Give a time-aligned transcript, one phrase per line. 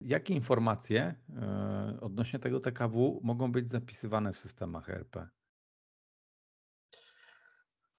[0.00, 5.16] Jakie informacje e, odnośnie tego TKW mogą być zapisywane w systemach ERP?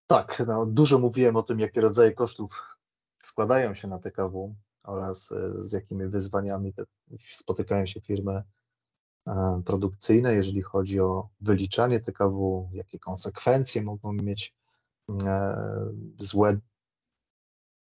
[0.08, 2.78] Tak, no, dużo mówiłem o tym, jakie rodzaje kosztów
[3.24, 6.74] składają się na TKW oraz e, z jakimi wyzwaniami
[7.20, 8.44] spotykają się firmy
[9.28, 14.56] e, produkcyjne, jeżeli chodzi o wyliczanie TKW, jakie konsekwencje mogą mieć
[16.20, 16.60] złe,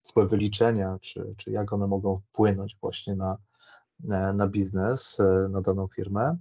[0.04, 3.38] złe wyliczenia, czy, czy jak one mogą wpłynąć właśnie na,
[4.34, 6.38] na biznes, e, na daną firmę.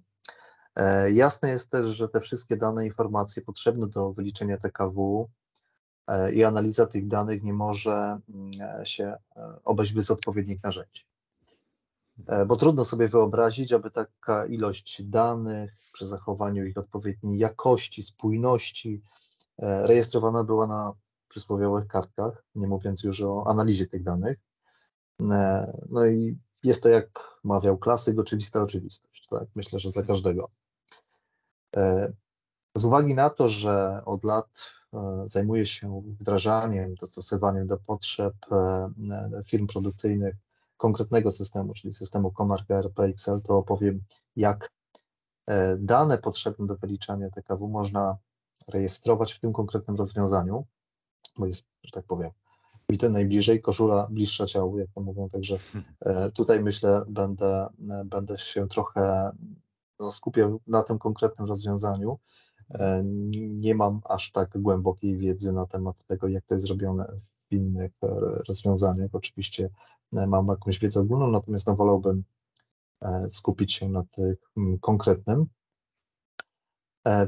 [0.77, 5.29] E, jasne jest też, że te wszystkie dane, informacje potrzebne do wyliczenia TKW
[6.07, 8.53] e, i analiza tych danych nie może mm,
[8.85, 9.17] się
[9.65, 11.09] obejść bez odpowiednich narzędzi.
[12.47, 19.03] Bo trudno sobie wyobrazić, aby taka ilość danych przy zachowaniu ich odpowiedniej jakości, spójności
[19.59, 20.93] rejestrowana była na
[21.29, 24.39] przysłowiowych kartkach, nie mówiąc już o analizie tych danych.
[25.91, 29.27] No i jest to, jak mawiał klasyk, oczywista oczywistość.
[29.31, 29.49] Tak?
[29.55, 30.51] Myślę, że dla każdego.
[31.77, 32.13] E,
[32.75, 34.49] z uwagi na to, że od lat
[34.95, 38.91] e, zajmuję się wdrażaniem, dostosowaniem do potrzeb e,
[39.47, 40.35] firm produkcyjnych
[40.77, 44.03] konkretnego systemu, czyli systemu Comarch ERP Excel, to opowiem,
[44.37, 44.73] jak
[45.79, 48.17] dane potrzebne do wyliczania TKW można
[48.69, 50.67] rejestrować w tym konkretnym rozwiązaniu,
[51.39, 52.31] bo jest, że tak powiem,
[52.91, 55.59] mi to najbliżej, koszula bliższa ciału, jak to mówią, także
[56.01, 59.31] e, tutaj myślę, będę, e, będę się trochę
[60.01, 62.19] no, skupiał na tym konkretnym rozwiązaniu.
[62.71, 63.03] E,
[63.35, 67.13] nie mam aż tak głębokiej wiedzy na temat tego, jak to jest zrobione
[67.51, 67.93] w innych
[68.49, 69.11] rozwiązaniach.
[69.13, 69.71] Oczywiście
[70.13, 72.25] mam jakąś wiedzę ogólną, natomiast no, wolałbym
[73.31, 75.47] skupić się na tym konkretnym.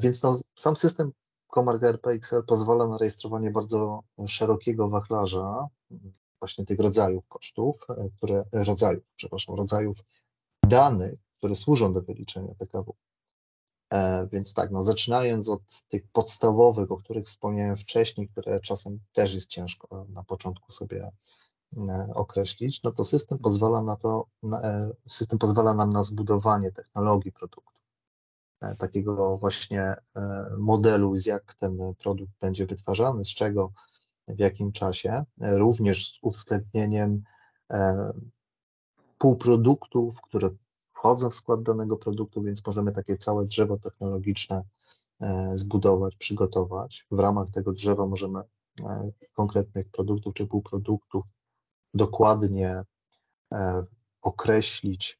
[0.01, 1.13] Więc no, sam system
[1.51, 5.69] Comarch RPXL pozwala na rejestrowanie bardzo szerokiego wachlarza
[6.41, 9.99] właśnie tych rodzajów kosztów, e, które, rodzajów, przepraszam, rodzajów
[10.67, 12.97] danych, które służą do wyliczenia TKW.
[13.93, 19.35] E, więc tak, no zaczynając od tych podstawowych, o których wspomniałem wcześniej, które czasem też
[19.35, 21.11] jest ciężko na początku sobie
[21.77, 24.27] e, określić, no to system pozwala na to,
[25.09, 27.70] system pozwala nam na zbudowanie technologii produktu E,
[28.79, 29.97] takiego właśnie e,
[30.59, 33.73] modelu, z jak ten produkt będzie wytwarzany, z czego,
[34.29, 37.23] w jakim czasie, e, również z uwzględnieniem
[39.19, 40.51] półproduktów, które
[40.93, 44.63] wchodzą w skład danego produktu, więc możemy takie całe drzewo technologiczne
[45.55, 47.07] zbudować, przygotować.
[47.11, 48.41] W ramach tego drzewa możemy
[49.35, 51.25] konkretnych produktów czy półproduktów
[51.95, 52.83] dokładnie
[54.23, 55.20] określić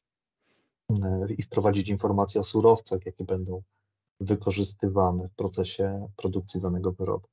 [1.37, 3.61] i wprowadzić informacje o surowcach, jakie będą
[4.19, 7.27] wykorzystywane w procesie produkcji danego wyrobu.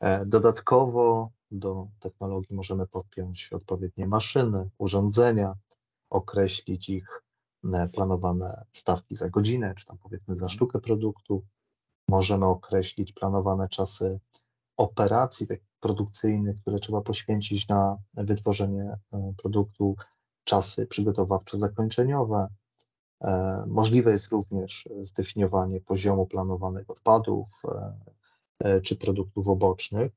[0.00, 5.54] E, dodatkowo do technologii możemy podpiąć odpowiednie maszyny, urządzenia,
[6.10, 7.22] określić ich
[7.74, 11.44] e, planowane stawki za godzinę, czy tam powiedzmy za sztukę produktu.
[12.08, 14.20] Możemy określić planowane czasy
[14.76, 15.46] operacji
[15.80, 18.98] produkcyjnych, które trzeba poświęcić na wytworzenie
[19.36, 19.96] produktu,
[20.44, 22.48] czasy przygotowawczo-zakończeniowe, E,
[23.66, 27.94] możliwe jest również zdefiniowanie poziomu planowanych odpadów e,
[28.58, 30.12] e, czy produktów obocznych.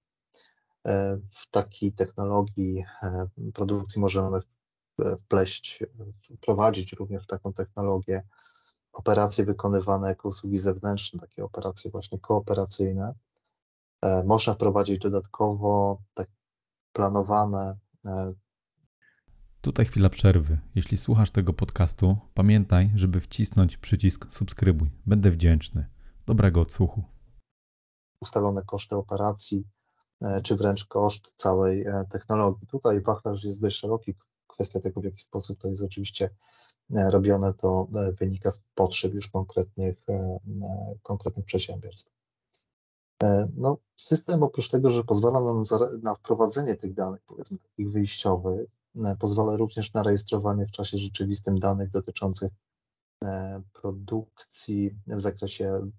[1.31, 2.86] W takiej technologii
[3.53, 4.40] produkcji możemy
[5.19, 5.84] wpleść,
[6.38, 8.24] wprowadzić również taką technologię
[8.94, 13.13] operacje wykonywane jako usługi zewnętrzne, takie operacje właśnie kooperacyjne.
[14.25, 16.28] Można wprowadzić dodatkowo tak
[16.94, 17.78] planowane
[19.68, 20.58] Tutaj chwila przerwy.
[20.76, 24.90] Jeśli słuchasz tego podcastu, pamiętaj, żeby wcisnąć przycisk subskrybuj.
[25.06, 25.86] Będę wdzięczny.
[26.26, 27.04] Dobrego odsłuchu.
[28.22, 29.68] Ustalone koszty operacji,
[30.22, 32.68] e, czy wręcz koszt całej e, technologii.
[32.68, 34.14] Tutaj wachlarz jest dość szeroki.
[34.48, 36.30] Kwestia tego, w jaki sposób to jest oczywiście
[36.96, 37.88] e, robione, to
[38.20, 40.06] wynika z potrzeb już konkretnych,
[41.04, 42.12] konkretnych przedsiębiorstw.
[43.56, 45.64] No, system oprócz tego, że pozwala nam
[46.02, 48.77] na wprowadzenie tych danych, powiedzmy takich wyjściowych,
[49.20, 52.51] pozwala również na rejestrowanie w czasie rzeczywistym danych dotyczących
[53.24, 55.92] e, produkcji w zakresie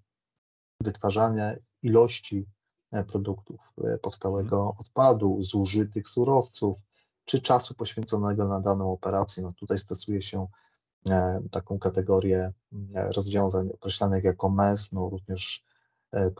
[0.83, 2.45] wytwarzania ilości
[2.91, 3.59] e, produktów,
[4.01, 4.75] powstałego mhm.
[4.79, 6.77] odpadu, zużytych surowców,
[7.25, 9.43] czy czasu poświęconego na daną operację.
[9.43, 10.47] No tutaj stosuje się
[11.51, 12.53] taką kategorię
[13.15, 15.65] rozwiązań określanych jako MES, no również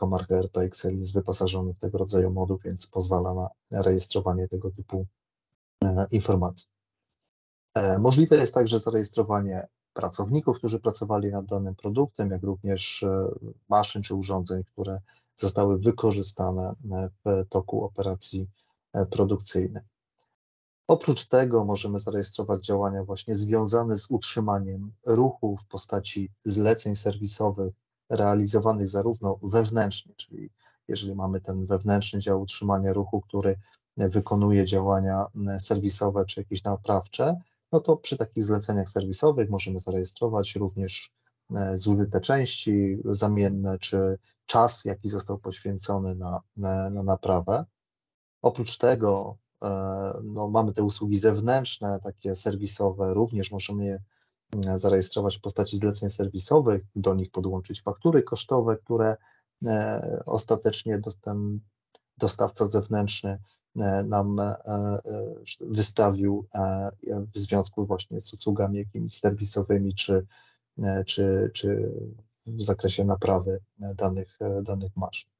[0.00, 5.06] Comarch ERP Excel jest wyposażony w tego rodzaju moduł, więc pozwala na rejestrowanie tego typu
[5.06, 5.19] E,
[6.10, 6.68] informacji.
[7.74, 13.28] E, możliwe jest także zarejestrowanie pracowników, którzy pracowali nad danym produktem, jak również e,
[13.68, 15.00] maszyn czy urządzeń, które
[15.36, 16.74] zostały wykorzystane
[17.24, 18.46] w toku operacji
[19.10, 19.82] produkcyjnej.
[20.90, 27.74] Oprócz tego możemy zarejestrować działania właśnie związane z utrzymaniem ruchu w postaci zleceń serwisowych
[28.08, 30.50] realizowanych zarówno wewnętrznie, czyli
[30.88, 33.56] jeżeli mamy ten wewnętrzny dział utrzymania ruchu, który
[34.08, 35.26] wykonuje działania
[35.60, 37.40] serwisowe czy jakieś naprawcze,
[37.72, 41.12] no to przy takich zleceniach serwisowych możemy zarejestrować również
[41.56, 47.64] e, zużyte części zamienne, czy czas, jaki został poświęcony na, na, na naprawę.
[48.42, 49.68] Oprócz tego e,
[50.24, 53.98] no, mamy te usługi zewnętrzne, takie serwisowe, również możemy je
[54.76, 59.16] zarejestrować w postaci zleceń serwisowych, do nich podłączyć faktury kosztowe, które
[59.66, 61.60] e, ostatecznie ten
[62.18, 63.38] dostawca zewnętrzny
[63.74, 65.00] nam e, e,
[65.60, 66.46] wystawił
[67.34, 70.26] w związku właśnie z usługami jakimiś serwisowymi czy,
[71.06, 71.92] czy, czy
[72.46, 73.60] w zakresie naprawy
[73.96, 75.30] danych, danych maszyn.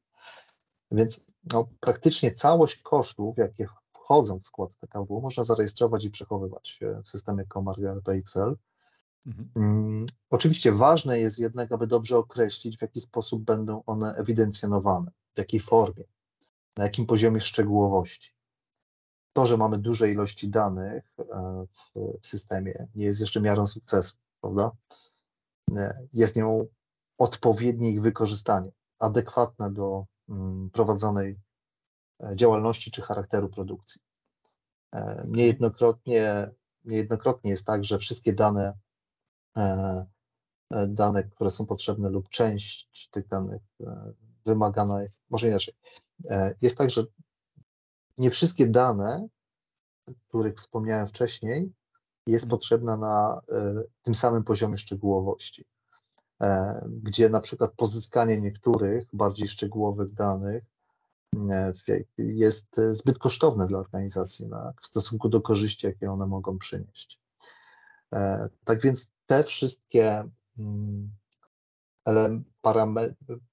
[0.91, 7.11] Więc no, praktycznie całość kosztów, jakie wchodzą w skład TKW, można zarejestrować i przechowywać w
[7.11, 8.56] systemie Comar PXL.
[9.26, 9.50] Mhm.
[9.55, 15.38] Um, oczywiście ważne jest jednak, aby dobrze określić, w jaki sposób będą one ewidencjonowane, w
[15.38, 16.05] jakiej formie
[16.77, 18.33] na jakim poziomie szczegółowości.
[19.33, 21.25] To, że mamy duże ilości danych e,
[22.23, 24.71] w, systemie, nie jest jeszcze miarą sukcesu, prawda?
[25.77, 26.67] E, jest nią
[27.19, 31.41] odpowiednie ich wykorzystanie, adekwatne do mm, prowadzonej
[32.23, 34.03] e, działalności czy charakteru produkcji.
[35.27, 36.51] Niejednokrotnie,
[36.85, 38.79] niejednokrotnie jest tak, że wszystkie dane,
[40.89, 43.63] dane, które są potrzebne lub część tych danych
[44.47, 45.01] wymagana,
[45.31, 45.75] może inaczej,
[46.63, 47.05] jest tak, że
[48.19, 49.29] nie wszystkie dane,
[50.29, 51.73] których wspomniałem wcześniej,
[52.27, 52.51] jest mhm.
[52.51, 55.65] potrzebna na e, tym samym poziomie szczegółowości,
[56.41, 60.65] e, gdzie na przykład pozyskanie niektórych bardziej szczegółowych danych
[62.19, 64.51] jest zbyt kosztowne dla organizacji
[64.83, 67.21] w stosunku do korzyści, jakie one mogą przynieść.
[68.65, 70.25] Tak więc te wszystkie
[70.59, 71.11] mm,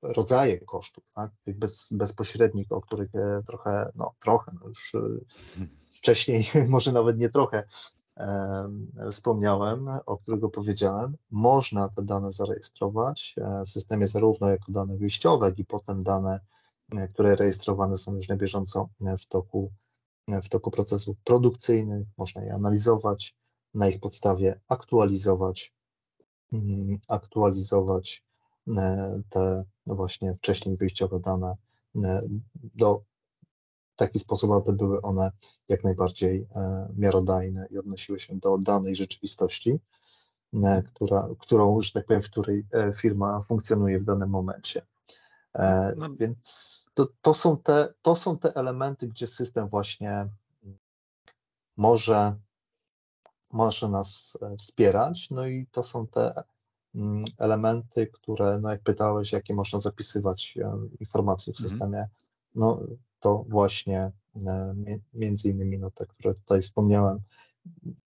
[0.02, 1.32] rodzaje kosztów, tak?
[1.44, 5.00] tych bez, bezpośrednich, o których e, trochę, no trochę, no już e,
[5.92, 7.64] wcześniej, może nawet nie trochę
[8.18, 8.70] e,
[9.12, 13.36] wspomniałem, o którego powiedziałem, można te dane zarejestrować
[13.68, 16.40] w systemie zarówno jako dane wyjściowe, jak i potem dane,
[17.14, 18.90] które rejestrowane są już na bieżąco
[19.20, 19.72] w toku,
[20.44, 23.36] w toku procesów produkcyjnych, można je analizować,
[23.74, 25.74] na ich podstawie aktualizować,
[26.54, 28.27] mm, aktualizować
[29.30, 31.56] te no właśnie wcześniej wyjściowe dane
[31.96, 32.22] e,
[32.54, 33.02] do
[33.96, 35.32] taki sposób, aby były one
[35.70, 39.80] jak najbardziej e, miarodajne i odnosiły się do danej rzeczywistości,
[40.88, 42.66] która, którą, że tak powiem, w której
[42.96, 44.82] firma funkcjonuje w danym momencie.
[45.98, 46.10] No.
[46.20, 50.28] Więc to, to, są te, to są te elementy, gdzie system właśnie
[51.78, 52.36] może,
[53.52, 56.44] może nas wspierać, no i to są te
[57.38, 61.70] elementy, które, no jak pytałeś, jakie można zapisywać e, informacje w mhm.
[61.70, 62.08] systemie,
[62.56, 62.80] no
[63.20, 64.76] to właśnie e,
[65.14, 67.20] między innymi no, te, które tutaj wspomniałem.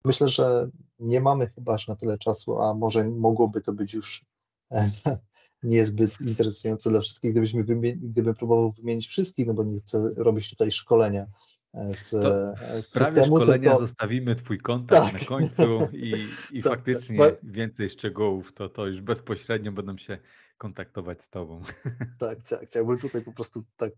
[0.06, 4.26] Myślę, że nie mamy chyba aż na tyle czasu, a może mogłoby to być już
[4.72, 4.90] e,
[5.64, 7.64] niezbyt interesujące dla wszystkich, gdybyśmy
[7.96, 11.28] gdybym próbował wymienić wszystkich, no bo nie chcę robić tutaj szkolenia
[11.74, 13.26] z, z systemu.
[13.26, 13.88] szkolenia tylko...
[13.88, 15.22] zostawimy Twój kontakt tak.
[15.22, 16.28] na końcu i,
[16.58, 17.36] i tak, faktycznie tak.
[17.44, 20.18] więcej szczegółów, to, to już bezpośrednio będą się
[20.58, 21.62] kontaktować z Tobą.
[22.20, 23.94] Tak, chciałbym tutaj po prostu tak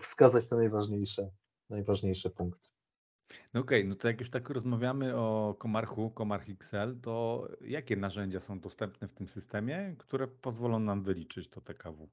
[0.00, 1.30] wskazać te najważniejsze,
[1.70, 2.68] najważniejsze punkty.
[3.54, 7.96] No okej, okay, no to jak już tak rozmawiamy o Komarchu, Komarch XL, to jakie
[7.96, 12.08] narzędzia są dostępne w tym systemie, które pozwolą nam wyliczyć to TKW?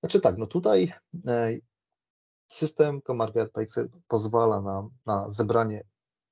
[0.00, 0.92] Znaczy tak, no tutaj
[2.50, 3.52] e, System Comarket
[4.08, 5.82] pozwala nam na zebranie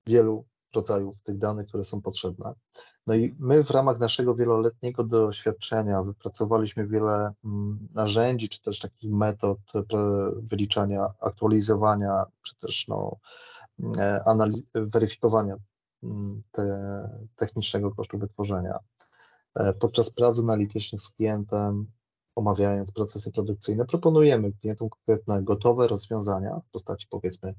[0.06, 0.44] wielu
[0.74, 2.54] rodzajów tych danych, które są potrzebne.
[3.06, 9.12] No i my w ramach naszego wieloletniego doświadczenia wypracowaliśmy wiele mm, narzędzi, czy też takich
[9.12, 9.58] metod
[10.42, 13.16] wyliczania, aktualizowania, czy też no,
[13.98, 14.22] e,
[14.74, 15.56] weryfikowania
[16.02, 18.78] mm, te, technicznego kosztu wytworzenia.
[19.54, 21.86] E, podczas prac analitycznych z klientem
[22.36, 27.54] omawiając procesy produkcyjne, proponujemy klientom konkretne gotowe rozwiązania w postaci powiedzmy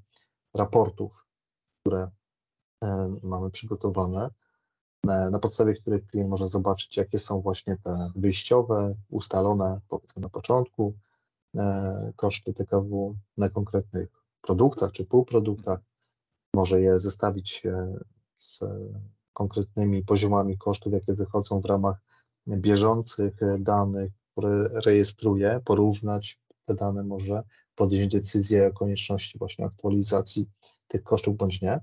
[0.54, 1.26] raportów,
[1.82, 2.12] które
[2.84, 4.30] e, mamy przygotowane,
[5.08, 10.30] e, na podstawie których klient może zobaczyć, jakie są właśnie te wyjściowe, ustalone powiedzmy na
[10.30, 10.94] początku
[11.56, 14.10] e, koszty TKW na konkretnych
[14.42, 15.80] produktach czy półproduktach.
[16.54, 17.64] Może je zestawić
[18.38, 18.60] z
[19.34, 21.98] konkretnymi poziomami kosztów, jakie wychodzą w ramach
[22.48, 27.44] bieżących danych które rejestruje, porównać te dane może
[27.76, 30.50] podjąć decyzję o konieczności właśnie aktualizacji
[30.88, 31.80] tych kosztów bądź nie.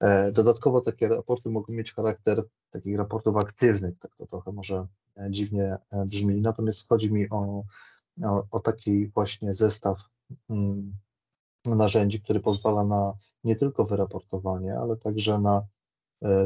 [0.00, 5.30] E, dodatkowo takie raporty mogą mieć charakter takich raportów aktywnych, tak to trochę może e,
[5.30, 7.64] dziwnie e, brzmi, natomiast chodzi mi o,
[8.22, 9.98] o, o taki właśnie zestaw
[10.50, 10.92] mm,
[11.64, 15.66] narzędzi, który pozwala na nie tylko wyraportowanie, ale także na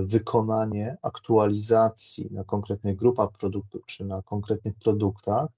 [0.02, 5.49] wykonanie aktualizacji na konkretnych grupach produktów czy na konkretnych produktach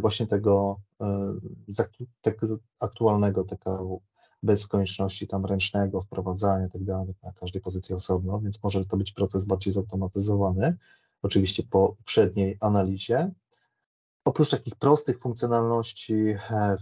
[0.00, 0.80] właśnie tego,
[2.22, 2.46] tego
[2.80, 4.00] aktualnego TKW
[4.42, 8.96] bez konieczności tam ręcznego wprowadzania i tak dalej, na każdej pozycji osobno, więc może to
[8.96, 10.76] być proces bardziej zautomatyzowany,
[11.22, 13.30] oczywiście po uprzedniej analizie.
[14.24, 16.14] Oprócz takich prostych funkcjonalności
[16.50, 16.76] e,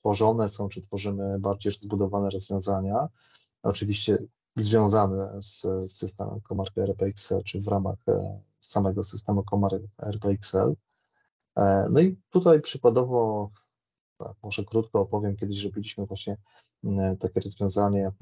[0.00, 3.08] tworzone są, czy tworzymy bardziej zbudowane rozwiązania,
[3.62, 4.18] oczywiście
[4.58, 5.62] związane z
[5.92, 10.74] systemem Comarch RPXL, czy w ramach e, samego systemu Comarch RPXL.
[11.56, 13.50] E, no i tutaj przykładowo
[14.18, 16.36] tak, może krótko opowiem, kiedyś robiliśmy właśnie
[17.20, 18.12] takie rozwiązanie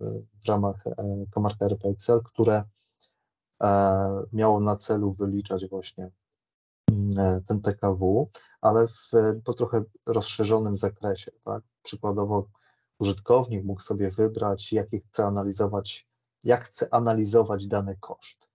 [0.00, 0.84] w ramach
[1.30, 2.64] Komarka e, RP Excel, które
[3.62, 3.68] e,
[4.32, 6.10] miało na celu wyliczać właśnie
[7.18, 9.10] e, ten TKW, ale w
[9.44, 11.32] po trochę rozszerzonym zakresie.
[11.44, 11.62] Tak?
[11.82, 12.48] Przykładowo
[13.00, 16.08] użytkownik mógł sobie wybrać, jakie chce analizować,
[16.44, 18.48] jak chce analizować dany koszt.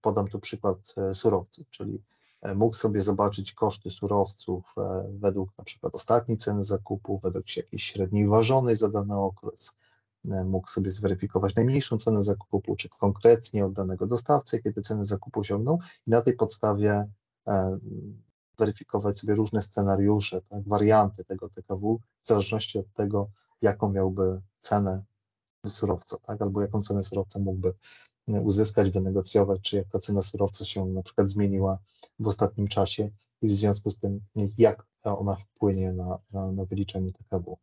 [0.00, 2.02] Podam tu przykład surowców, czyli
[2.42, 7.84] E, mógł sobie zobaczyć koszty surowców e, według na przykład ostatniej ceny zakupu, według jakiejś
[7.84, 9.72] średniej ważonej za dany okres,
[10.30, 15.40] e, mógł sobie zweryfikować najmniejszą cenę zakupu, czy konkretnie od danego dostawcy, kiedy ceny zakupu
[15.40, 17.08] osiągną i na tej podstawie
[18.60, 23.30] weryfikować sobie różne scenariusze, tak, warianty tego TKW, w zależności od tego,
[23.62, 25.04] jaką miałby cenę
[25.68, 27.74] surowca, tak, albo jaką cenę surowca mógłby
[28.28, 31.78] uzyskać, wynegocjować, czy jak ta cena surowca się na przykład zmieniła
[32.18, 33.10] w ostatnim czasie
[33.42, 34.20] i w związku z tym
[34.58, 37.58] jak ona wpłynie na, na, na wyliczenie TKW.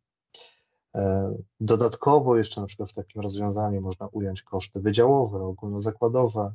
[0.96, 6.52] E, dodatkowo jeszcze na przykład w takim rozwiązaniu można ująć koszty wydziałowe, ogólnozakładowe,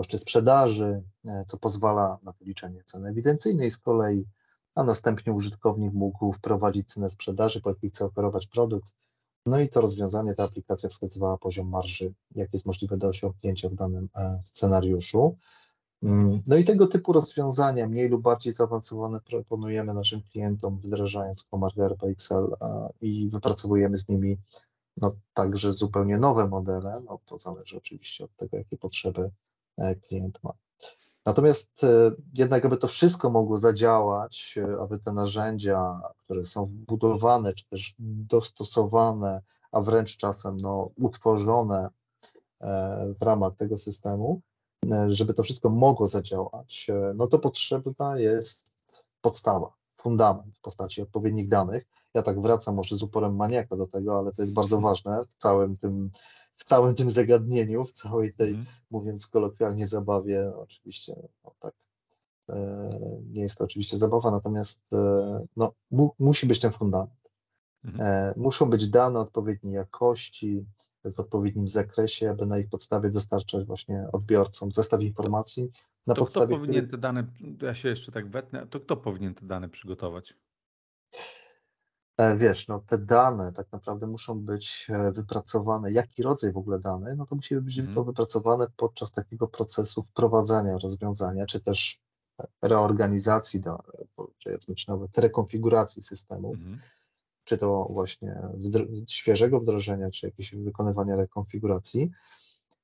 [0.00, 4.26] koszty sprzedaży, e, co pozwala na wyliczenie ceny ewidencyjnej z kolei,
[4.74, 8.94] a następnie użytkownik mógł wprowadzić cenę sprzedaży, po jakiej chce oferować produkt,
[9.46, 13.74] no i to rozwiązanie, ta aplikacja wskazywała poziom marży, jak jest możliwe do osiągnięcia w
[13.74, 15.36] danym e, scenariuszu.
[16.02, 21.78] Mm, no i tego typu rozwiązania, mniej lub bardziej zaawansowane, proponujemy naszym klientom, wdrażając Comarch
[21.78, 22.56] RPXL
[23.00, 24.38] i wypracowujemy z nimi
[24.96, 27.02] no, także zupełnie nowe modele.
[27.04, 29.30] No, to zależy oczywiście od tego, jakie potrzeby
[30.08, 30.52] klient ma.
[31.26, 37.54] Natomiast e, jednak, aby to wszystko mogło zadziałać, e, aby te narzędzia, które są wbudowane,
[37.54, 41.88] czy też dostosowane, a wręcz czasem no, utworzone
[42.60, 44.40] e, w ramach tego systemu,
[45.08, 48.74] żeby to wszystko mogło zadziałać, no to potrzebna jest
[49.20, 51.86] podstawa, fundament w postaci odpowiednich danych.
[52.14, 55.34] Ja tak wracam może z uporem maniaka do tego, ale to jest bardzo ważne w
[55.36, 56.10] całym tym
[56.60, 58.66] w całym tym zagadnieniu, w całej tej, mm.
[58.90, 61.14] mówiąc kolokwialnie, zabawie, oczywiście,
[61.44, 61.74] no, tak,
[62.48, 63.00] e,
[63.32, 67.10] nie jest to oczywiście zabawa, natomiast e, no, mu, musi być ten fundament.
[67.84, 68.00] Mm.
[68.00, 70.66] E, muszą być dane odpowiedniej jakości,
[71.04, 75.70] w odpowiednim zakresie, aby na ich podstawie dostarczać właśnie odbiorcom zestaw informacji.
[76.06, 77.26] Na to podstawie, kto powinien te dane,
[77.62, 80.34] ja się jeszcze tak wetnę, to kto powinien te dane przygotować?
[82.20, 86.80] E, wiesz, no te dane tak naprawdę muszą być e, wypracowane, jaki rodzaj w ogóle
[86.80, 87.94] danych, no to musi być mm.
[87.94, 92.00] to wypracowane podczas takiego procesu wprowadzania rozwiązania, czy też
[92.62, 93.78] reorganizacji, do,
[94.16, 96.78] powiedzmy, czy nawet rekonfiguracji systemu, mm.
[97.44, 102.10] czy to właśnie wdro- świeżego wdrożenia, czy jakieś wykonywania rekonfiguracji.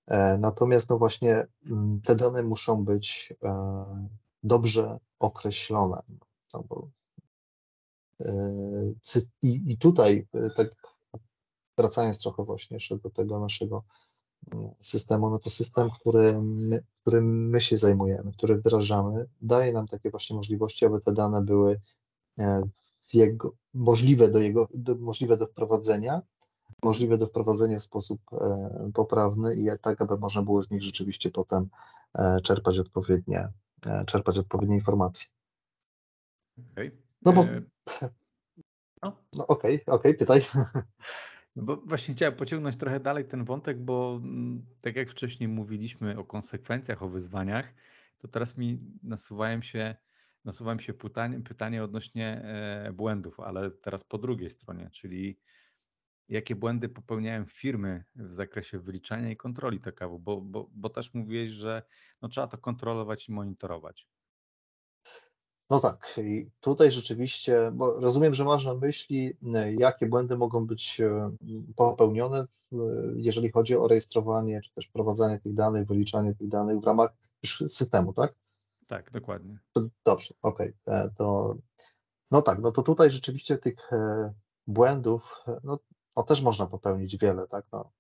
[0.07, 3.33] E, natomiast no właśnie mm, te dane muszą być
[4.43, 6.03] dobrze określone,
[6.55, 6.89] no, bo
[9.43, 10.69] i, I tutaj, e, tak
[11.79, 13.85] wracając trochę właśnie jeszcze do tego naszego
[14.53, 19.87] mm, systemu, no to system, który my, którym my się zajmujemy, który wdrażamy, daje nam
[19.87, 21.81] takie właśnie możliwości, aby te dane były
[22.39, 22.63] e,
[23.13, 26.23] jego, możliwe, do jego, do, możliwe do wprowadzenia,
[26.83, 31.31] możliwe do wprowadzenia w sposób e, poprawny i tak, aby można było z nich rzeczywiście
[31.31, 31.69] potem
[32.15, 33.49] e, czerpać odpowiednie,
[33.87, 35.27] e, czerpać odpowiednie informacje.
[36.73, 37.06] Okay.
[37.27, 37.47] No bo
[39.03, 40.41] no, no okej, okay, okej, okay, pytaj.
[41.57, 46.19] No bo właśnie chciałem pociągnąć trochę dalej ten wątek, bo mm, tak jak wcześniej mówiliśmy
[46.19, 47.75] o konsekwencjach, o wyzwaniach,
[48.19, 49.97] to teraz mi nasuwają się,
[50.45, 55.39] nasuwają się pytanie, pytanie odnośnie e, błędów, ale teraz po drugiej stronie, czyli
[56.29, 61.53] jakie błędy popełniają firmy w zakresie wyliczania i kontroli TKW, bo, bo, bo też mówiłeś,
[61.53, 61.83] że
[62.23, 64.09] no, trzeba to kontrolować i monitorować.
[65.71, 69.37] No tak, i tutaj rzeczywiście, bo rozumiem, że masz na myśli,
[69.79, 71.01] jakie błędy mogą być
[71.77, 72.47] popełnione,
[73.17, 77.11] jeżeli chodzi o rejestrowanie, czy też wprowadzanie tych danych, wyliczanie tych danych w ramach
[77.69, 78.35] systemu, tak?
[78.87, 79.59] Tak, dokładnie.
[80.05, 81.11] Dobrze, okej, okay.
[81.17, 81.57] to
[82.31, 83.91] no tak, no to tutaj rzeczywiście tych
[84.67, 85.79] błędów, no,
[86.17, 87.67] no też można popełnić wiele, tak?
[87.73, 87.91] No.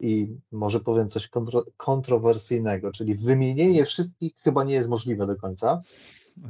[0.00, 5.82] I może powiem coś kontro, kontrowersyjnego, czyli wymienienie wszystkich chyba nie jest możliwe do końca,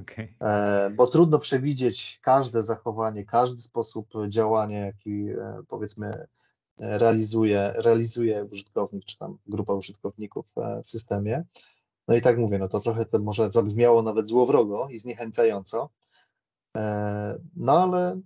[0.02, 0.35] okay.
[0.40, 6.26] e, bo trudno przewidzieć każde zachowanie, każdy sposób działania, jaki e, powiedzmy
[6.78, 11.44] realizuje, realizuje użytkownik, czy tam grupa użytkowników e, w systemie.
[12.09, 15.90] No i tak mówię, no to trochę to może zabrzmiało nawet złowrogo i zniechęcająco,
[17.56, 18.20] no ale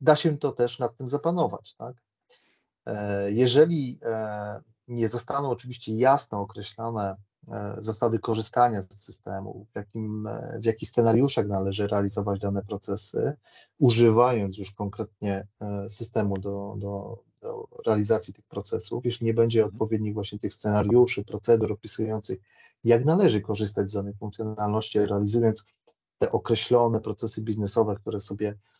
[0.00, 1.96] da się to też nad tym zapanować, tak?
[3.28, 4.00] Jeżeli
[4.88, 7.16] nie zostaną oczywiście jasno określone
[7.78, 10.28] zasady korzystania z systemu, w, jakim,
[10.60, 13.32] w jakich scenariuszach należy realizować dane procesy,
[13.78, 15.46] używając już konkretnie
[15.88, 19.74] systemu do, do, do realizacji tych procesów, jeśli nie będzie mhm.
[19.74, 22.38] odpowiednich właśnie tych scenariuszy, procedur opisujących,
[22.84, 25.64] jak należy korzystać z danej funkcjonalności, realizując
[26.18, 28.54] te określone procesy biznesowe, które sobie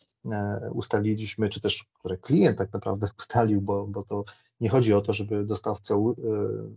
[0.71, 4.23] ustaliliśmy, czy też które klient tak naprawdę ustalił, bo, bo to
[4.59, 6.13] nie chodzi o to, żeby dostawca e,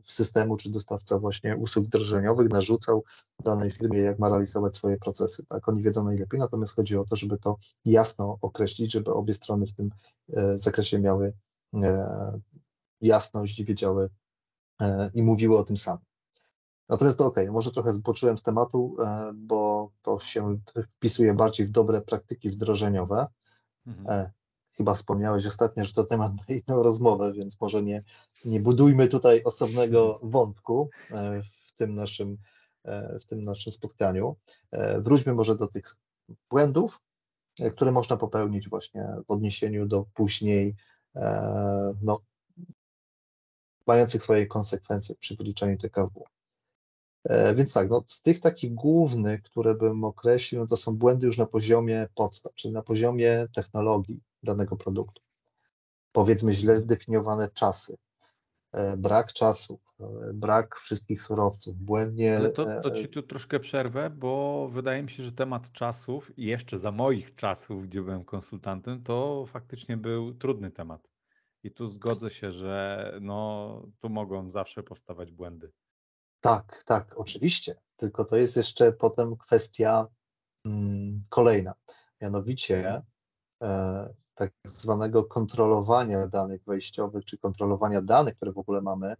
[0.06, 3.04] systemu, czy dostawca właśnie usług wdrożeniowych narzucał
[3.44, 5.46] danej firmie, jak ma realizować swoje procesy.
[5.48, 9.66] Tak, oni wiedzą najlepiej, natomiast chodzi o to, żeby to jasno określić, żeby obie strony
[9.66, 9.90] w tym
[10.32, 11.32] e, zakresie miały
[13.00, 14.10] jasność i wiedziały
[15.14, 16.13] i mówiły o tym samym.
[16.88, 20.58] Natomiast to ok, może trochę zboczyłem z tematu, e, bo to się
[20.96, 23.26] wpisuje bardziej w dobre praktyki wdrożeniowe.
[23.86, 24.06] Mhm.
[24.08, 24.30] E,
[24.72, 28.04] chyba wspomniałeś ostatnio, że to temat na inną rozmowę, więc może nie,
[28.44, 32.36] nie budujmy tutaj osobnego wątku e, w tym naszym,
[33.20, 34.36] w tym naszym spotkaniu.
[34.98, 35.84] Wróćmy może do tych
[36.50, 37.00] błędów,
[37.72, 40.76] które można popełnić właśnie w odniesieniu do później
[42.02, 42.20] no,
[43.86, 46.24] mających swoje konsekwencje przy wyliczeniu TKW.
[47.24, 51.26] E, więc tak, no, z tych takich głównych, które bym określił, no to są błędy
[51.26, 55.22] już na poziomie podstaw, czyli na poziomie technologii danego produktu.
[56.12, 57.96] Powiedzmy źle zdefiniowane czasy,
[58.72, 62.36] e, brak czasu, e, brak wszystkich surowców, błędnie.
[62.36, 66.78] Ale to, to ci tu troszkę przerwę, bo wydaje mi się, że temat czasów, jeszcze
[66.78, 71.08] za moich czasów, gdzie byłem konsultantem, to faktycznie był trudny temat.
[71.62, 75.72] I tu zgodzę się, że no, tu mogą zawsze powstawać błędy.
[76.44, 77.76] Tak, tak, oczywiście.
[77.96, 80.06] Tylko to jest jeszcze potem kwestia
[80.64, 81.74] mm, kolejna.
[82.20, 83.02] Mianowicie
[83.62, 89.14] e, tak zwanego kontrolowania danych wejściowych, czy kontrolowania danych, które w ogóle mamy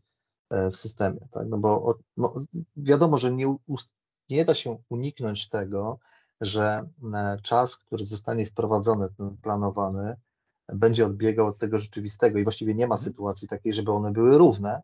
[0.51, 1.21] e, w systemie.
[1.31, 1.49] Tak?
[1.49, 2.35] No bo no,
[2.77, 3.57] wiadomo, że nie,
[4.31, 5.99] nie da się uniknąć tego,
[6.41, 10.17] że e, czas, który zostanie wprowadzony, ten planowany,
[10.69, 13.11] będzie odbiegał od tego rzeczywistego i właściwie nie ma mhm.
[13.11, 14.83] sytuacji takiej, żeby one były równe,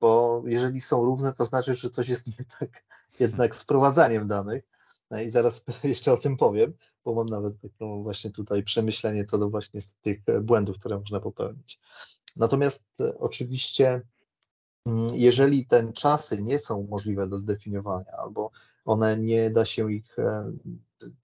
[0.00, 2.84] bo jeżeli są równe, to znaczy, że coś jest nie tak
[3.20, 4.64] jednak z prowadzaniem danych.
[5.10, 6.72] No I zaraz jeszcze o tym powiem,
[7.04, 11.80] bo mam nawet taką właśnie tutaj przemyślenie co do właśnie tych błędów, które można popełnić.
[12.36, 14.02] Natomiast e, oczywiście,
[14.86, 18.50] mm, jeżeli te czasy nie są możliwe do zdefiniowania, albo
[18.84, 20.52] one nie da się ich e,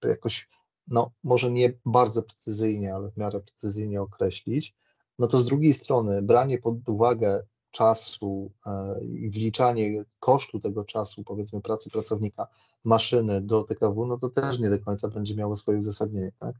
[0.03, 0.49] jakoś,
[0.87, 4.75] no może nie bardzo precyzyjnie, ale w miarę precyzyjnie określić,
[5.19, 7.43] no to z drugiej strony branie pod uwagę
[7.77, 12.47] czasu e, i wliczanie kosztu tego czasu, powiedzmy pracy pracownika
[12.83, 16.31] maszyny do TKW, no to też nie do końca będzie miało swoje uzasadnienie.
[16.39, 16.55] Tak?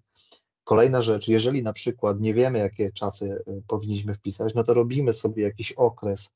[0.63, 5.13] Kolejna rzecz, jeżeli na przykład nie wiemy, jakie czasy e, powinniśmy wpisać, no to robimy
[5.13, 6.33] sobie jakiś okres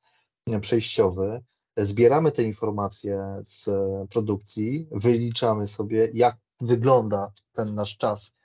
[0.48, 1.44] e, przejściowy,
[1.78, 3.70] zbieramy te informacje z
[4.10, 8.36] produkcji, wyliczamy sobie, jak wygląda ten nasz czas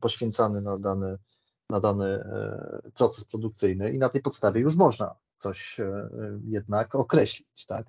[0.00, 1.18] poświęcany na dany,
[1.70, 2.24] na dany
[2.94, 6.08] proces produkcyjny i na tej podstawie już można coś e,
[6.44, 7.86] jednak określić, tak?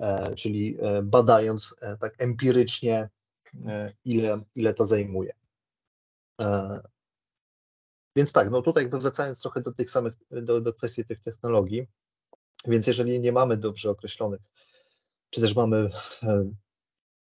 [0.00, 3.08] E, czyli e, badając tak empirycznie,
[4.04, 5.32] ile, ile to zajmuje.
[8.16, 11.86] Więc tak, no tutaj jakby wracając trochę do tych samych, do, do kwestii tych technologii,
[12.66, 14.40] więc jeżeli nie mamy dobrze określonych,
[15.30, 15.90] czy też mamy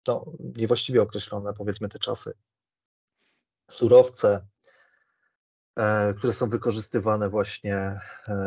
[0.07, 2.33] no, niewłaściwie określone, powiedzmy, te czasy,
[3.71, 4.52] surowce, E,
[6.17, 7.99] które są wykorzystywane właśnie e,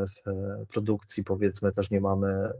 [0.07, 1.25] w produkcji.
[1.25, 2.53] Powiedzmy, też nie mamy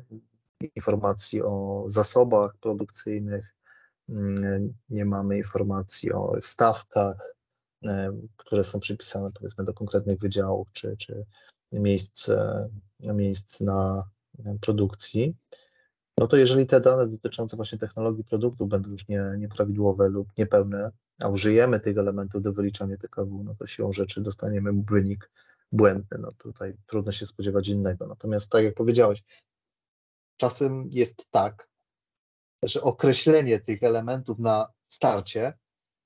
[0.75, 3.55] informacji o zasobach produkcyjnych,
[4.09, 7.35] mm, nie mamy informacji o wstawkach,
[7.85, 11.25] e, które są przypisane powiedzmy do konkretnych wydziałów czy, czy
[11.73, 12.31] miejsc,
[13.01, 14.05] miejsc na
[14.61, 15.37] produkcji.
[16.21, 20.91] no to jeżeli te dane dotyczące właśnie technologii produktu będą już nie, nieprawidłowe lub niepełne,
[21.21, 25.31] a użyjemy tych elementów do wyliczania TKW, no to siłą rzeczy dostaniemy wynik
[25.73, 26.19] błędny.
[26.21, 28.07] No tutaj trudno się spodziewać innego.
[28.07, 29.23] Natomiast tak jak powiedziałeś,
[30.37, 31.69] czasem jest tak,
[32.63, 35.57] że określenie tych elementów na starcie, mhm.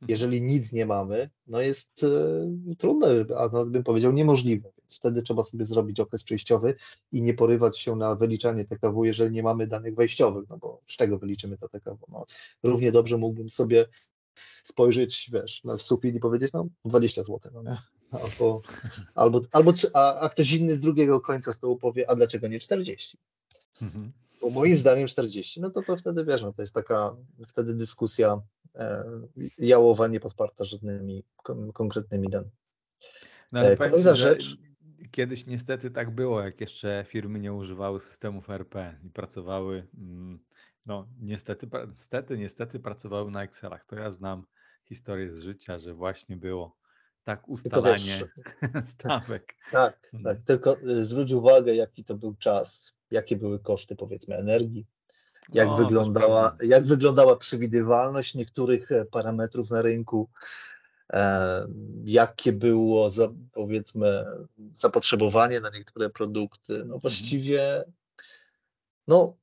[0.09, 4.71] jeżeli nic nie mamy, no jest y, trudne, a nawet bym powiedział niemożliwe.
[4.79, 6.75] Więc wtedy trzeba sobie zrobić okres przejściowy
[7.13, 10.97] i nie porywać się na wyliczanie TKW, jeżeli nie mamy danych wejściowych, no bo z
[10.97, 12.07] czego wyliczymy to TKW?
[12.09, 12.27] No,
[12.63, 13.87] równie dobrze mógłbym sobie
[14.63, 17.77] spojrzeć, wiesz, na sufit i powiedzieć, no 20 zł, no nie?
[18.11, 18.63] Albo,
[19.15, 23.19] albo, albo a, a ktoś inny z drugiego końca stołu powie, a dlaczego nie 40?
[23.83, 24.13] Mhm.
[24.41, 27.17] Bo moim zdaniem 40, no to, to wtedy wiesz, no to jest taka
[27.49, 28.41] wtedy dyskusja
[28.75, 29.05] e,
[29.59, 32.57] jałowa, nie podparta żadnymi kon, konkretnymi danymi.
[33.53, 34.57] No, ale e, Kolejna rzecz.
[35.11, 40.41] Kiedyś niestety tak było, jak jeszcze firmy nie używały systemów RP i pracowały, mm,
[40.87, 43.85] no niestety, niestety, niestety pracowały na Excelach.
[43.85, 44.47] To ja znam
[44.85, 46.77] historię z życia, że właśnie było
[47.25, 48.21] tak ustalanie
[48.95, 49.55] stawek.
[49.73, 50.11] Tak, tak.
[50.15, 50.43] Mm.
[50.43, 54.87] Tylko y, zwróć uwagę, jaki to był czas, jakie były koszty powiedzmy energii,
[55.53, 60.29] jak, no, wyglądała, jak wyglądała przewidywalność niektórych e, parametrów na rynku,
[61.13, 61.67] e,
[62.05, 64.25] jakie było za, powiedzmy
[64.79, 66.73] zapotrzebowanie na niektóre produkty.
[66.73, 67.01] No mhm.
[67.01, 67.85] właściwie
[69.09, 69.37] no,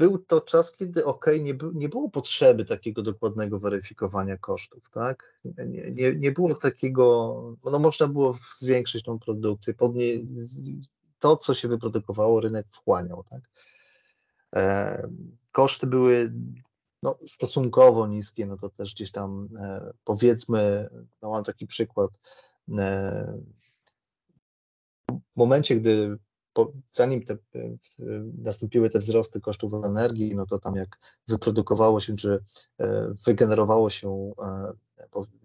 [0.00, 5.40] był to czas, kiedy ok, nie, nie było potrzeby takiego dokładnego weryfikowania kosztów, tak?
[5.44, 10.04] Nie, nie, nie było takiego, no można było zwiększyć tą produkcję, podnie,
[11.18, 13.40] to, co się wyprodukowało, rynek wchłaniał, tak?
[14.56, 15.08] E,
[15.52, 16.32] koszty były
[17.02, 20.88] no, stosunkowo niskie, no to też gdzieś tam e, powiedzmy,
[21.22, 22.10] no mam taki przykład,
[22.78, 23.38] e,
[25.10, 26.18] w momencie, gdy
[26.52, 27.36] po, zanim te,
[28.38, 32.44] nastąpiły te wzrosty kosztów energii, no to tam jak wyprodukowało się, czy
[33.26, 34.32] wygenerowało się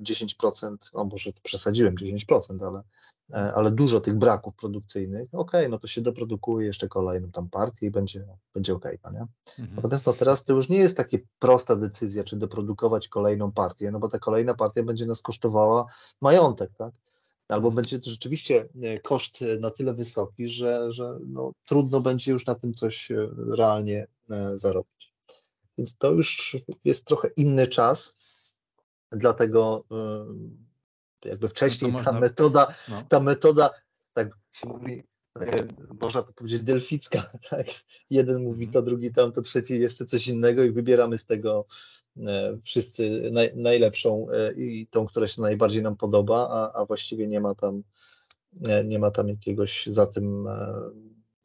[0.01, 2.83] 10%, no może przesadziłem 10%, ale,
[3.53, 7.91] ale dużo tych braków produkcyjnych, ok, no to się doprodukuje jeszcze kolejną tam partię i
[7.91, 9.25] będzie, będzie ok, no nie?
[9.59, 9.75] Mhm.
[9.75, 13.99] Natomiast no teraz to już nie jest taka prosta decyzja, czy doprodukować kolejną partię, no
[13.99, 15.85] bo ta kolejna partia będzie nas kosztowała
[16.21, 16.93] majątek, tak?
[17.47, 22.45] Albo będzie to rzeczywiście e, koszt na tyle wysoki, że, że no, trudno będzie już
[22.45, 25.13] na tym coś e, realnie e, zarobić.
[25.77, 28.15] Więc to już jest trochę inny czas,
[29.11, 29.83] Dlatego
[31.25, 32.19] jakby wcześniej no ta można...
[32.19, 33.03] metoda, no.
[33.09, 33.69] ta metoda,
[34.13, 35.03] tak się mówi,
[35.39, 35.67] e,
[36.01, 37.67] można to powiedzieć delficka, tak?
[38.09, 38.85] Jeden mówi to, mhm.
[38.85, 41.94] drugi tam, to trzeci jeszcze coś innego i wybieramy z tego e,
[42.63, 47.41] wszyscy naj, najlepszą e, i tą, która się najbardziej nam podoba, a, a właściwie nie
[47.41, 47.83] ma tam
[48.85, 50.47] nie ma tam jakiegoś za tym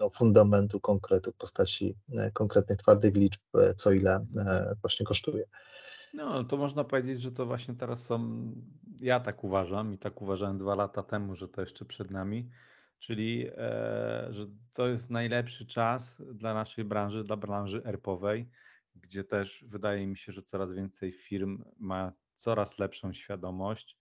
[0.01, 1.97] no, fundamentu konkretu w postaci
[2.33, 3.41] konkretnych twardych liczb,
[3.77, 4.27] co ile
[4.83, 5.45] właśnie kosztuje.
[6.15, 8.51] No, to można powiedzieć, że to właśnie teraz są,
[9.01, 12.51] ja tak uważam i tak uważałem dwa lata temu, że to jeszcze przed nami,
[12.99, 13.53] czyli e,
[14.31, 18.49] że to jest najlepszy czas dla naszej branży, dla branży erpowej,
[18.95, 23.99] gdzie też wydaje mi się, że coraz więcej firm ma coraz lepszą świadomość,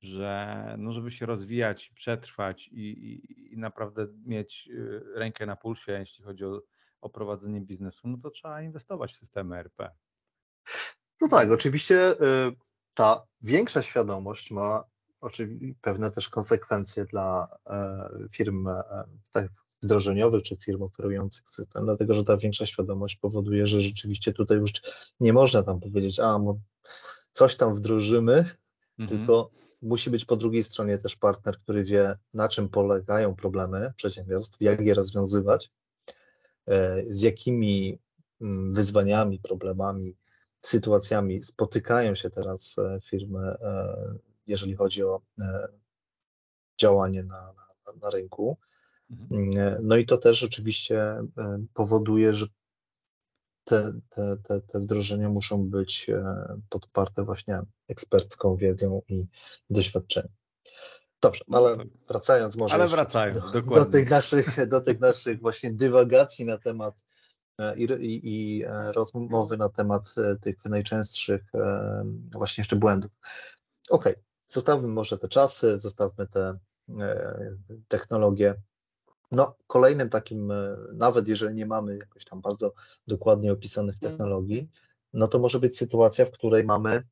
[0.00, 5.92] że no, żeby się rozwijać, przetrwać i, i, i naprawdę mieć y, rękę na pulsie,
[5.92, 6.62] jeśli chodzi o,
[7.00, 9.90] o prowadzenie biznesu, no to trzeba inwestować w systemy RP.
[11.20, 12.16] No tak, oczywiście y,
[12.94, 14.84] ta większa świadomość ma
[15.20, 18.66] oczywiście pewne też konsekwencje dla e, firm
[19.82, 24.72] wdrożeniowych czy firm oferujących system, dlatego że ta większa świadomość powoduje, że rzeczywiście tutaj już
[25.20, 26.38] nie można tam powiedzieć, a
[27.32, 28.44] coś tam wdrożymy,
[28.98, 29.08] mhm.
[29.08, 29.50] tylko
[29.82, 34.80] musi być po drugiej stronie też partner, który wie, na czym polegają problemy przedsiębiorstw, jak
[34.80, 35.70] je rozwiązywać,
[36.68, 37.98] e, z jakimi
[38.40, 40.16] mm, wyzwaniami, problemami
[40.60, 43.94] sytuacjami spotykają się teraz e, firmy, e,
[44.46, 45.20] jeżeli chodzi o
[46.80, 47.52] działanie na,
[47.86, 48.58] na, na rynku.
[49.10, 49.58] Mhm.
[49.58, 51.16] Mm, no i to też rzeczywiście
[51.74, 52.46] powoduje, że
[53.64, 56.06] te, te, te, te wdrożenia muszą być
[56.68, 59.26] podparte właśnie ekspercką wiedzą i
[59.70, 60.32] doświadczeniem.
[61.22, 61.76] Dobrze, no ale
[62.08, 66.94] wracając może ale wracając, do, do, tych naszych, do tych naszych właśnie dywagacji na temat
[67.58, 71.42] E, i, i, i e, rozmowy na temat e, tych najczęstszych
[72.32, 73.10] właśnie jeszcze błędów.
[73.90, 74.08] Ok,
[74.48, 76.58] zostawmy może te czasy, zostawmy te
[77.88, 78.54] technologie.
[79.32, 80.52] No, kolejnym takim,
[80.94, 82.72] nawet jeżeli nie mamy jakoś tam bardzo
[83.06, 84.12] dokładnie opisanych mm.
[84.12, 84.68] technologii,
[85.12, 87.02] no to może być sytuacja, w której mamy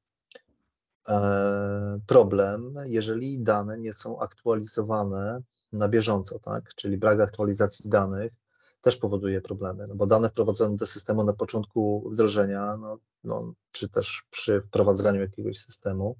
[2.06, 6.74] problem, jeżeli dane nie są aktualizowane na bieżąco, tak?
[6.74, 8.32] Czyli brak aktualizacji danych
[8.80, 13.88] też powoduje problemy, no bo dane wprowadzone do systemu na początku wdrożenia, no, no, czy
[13.88, 16.16] też przy wprowadzaniu jakiegoś systemu,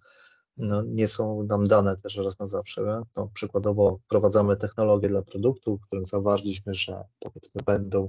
[0.57, 3.03] no, nie są nam dane też raz na zawsze.
[3.17, 8.09] No, przykładowo wprowadzamy technologię dla produktu, w którym zawarliśmy, że powiedzmy będą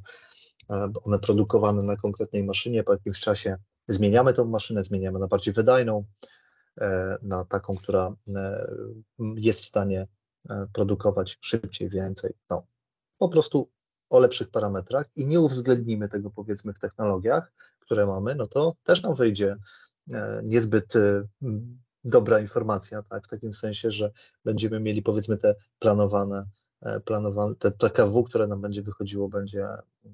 [0.69, 3.57] e, one produkowane na konkretnej maszynie, po jakimś czasie
[3.87, 6.05] zmieniamy tą maszynę, zmieniamy na bardziej wydajną,
[6.81, 8.67] e, na taką, która e,
[9.35, 10.07] jest w stanie
[10.73, 12.33] produkować szybciej, więcej.
[12.49, 12.63] No,
[13.17, 13.69] po prostu
[14.09, 19.03] o lepszych parametrach i nie uwzględnimy tego powiedzmy w technologiach, które mamy, no to też
[19.03, 19.55] nam wyjdzie
[20.43, 20.93] niezbyt
[22.03, 24.11] dobra informacja, tak, w takim sensie, że
[24.45, 26.45] będziemy mieli powiedzmy te planowane,
[26.81, 29.67] e, planowane te PKW, które nam będzie wychodziło, będzie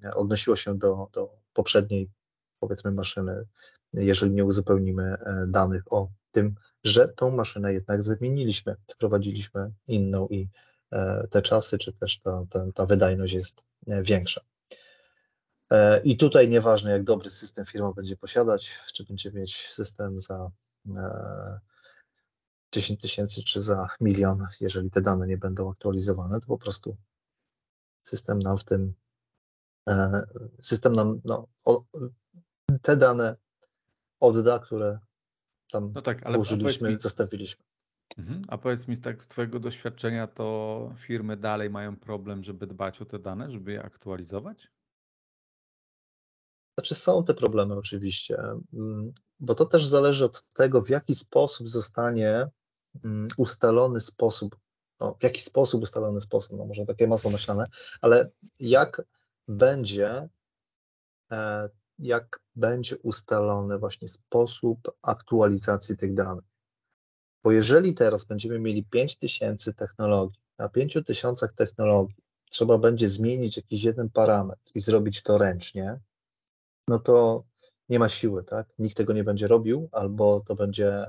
[0.03, 2.09] e, odnosiło się do, do poprzedniej
[2.59, 3.45] powiedzmy maszyny,
[3.93, 10.49] jeżeli nie uzupełnimy e, danych o tym, że tą maszynę jednak zamieniliśmy, wprowadziliśmy inną i
[11.29, 14.41] te czasy, czy też ta, ta, ta wydajność jest większa.
[16.03, 20.51] I tutaj nieważne, jak dobry system firma będzie posiadać, czy będzie mieć system za
[22.73, 26.97] 10 tysięcy czy za milion, jeżeli te dane nie będą aktualizowane, to po prostu
[28.03, 28.93] system nam w tym,
[29.89, 30.21] e,
[30.61, 31.47] system nam no,
[32.81, 33.35] te dane
[34.19, 34.99] odda, które
[35.71, 37.63] tam no tak, ale użyliśmy, mi, zostawiliśmy.
[38.17, 43.01] Mhm, a powiedz mi tak z Twojego doświadczenia, to firmy dalej mają problem, żeby dbać
[43.01, 44.67] o te dane, żeby je aktualizować?
[46.77, 48.37] Znaczy są te problemy oczywiście,
[48.73, 52.47] mm, bo to też zależy od tego, w jaki sposób zostanie
[53.37, 54.57] ustalony sposób,
[54.99, 57.65] no, w jaki sposób ustalony sposób, no może takie masło maślane,
[58.01, 58.29] ale
[58.59, 59.01] jak
[59.47, 60.29] będzie,
[61.31, 66.45] e, jak będzie ustalony właśnie sposób aktualizacji tych danych.
[67.43, 74.09] Bo jeżeli teraz będziemy mieli 5000 technologii, na 5000 technologii trzeba będzie zmienić jakiś jeden
[74.09, 75.99] parametr i zrobić to ręcznie,
[76.87, 77.43] no to
[77.89, 78.67] nie ma siły, tak?
[78.79, 81.05] Nikt tego nie będzie robił, albo to będzie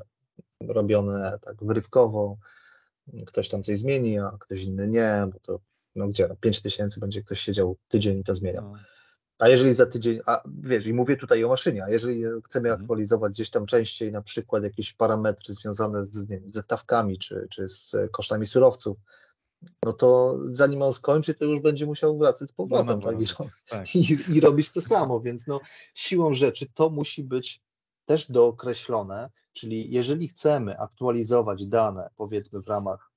[0.61, 2.37] robione tak wyrywkowo,
[3.27, 5.61] ktoś tam coś zmieni, a ktoś inny nie, bo to
[5.95, 8.73] no gdzie, 5 tysięcy będzie ktoś siedział tydzień i to zmieniał.
[8.73, 8.79] No.
[9.39, 12.83] A jeżeli za tydzień, a wiesz, i mówię tutaj o maszynie, a jeżeli chcemy mhm.
[12.83, 17.47] aktualizować gdzieś tam częściej na przykład jakieś parametry związane z, nie wiem, ze stawkami czy,
[17.51, 18.99] czy z kosztami surowców,
[19.83, 23.27] no to zanim on skończy, to już będzie musiał wracać z powrotem no, tak, i,
[23.69, 23.95] tak.
[23.95, 25.61] I, i, robić to samo, więc no,
[25.95, 27.63] siłą rzeczy to musi być
[28.07, 33.11] też dookreślone, czyli jeżeli chcemy aktualizować dane, powiedzmy w ramach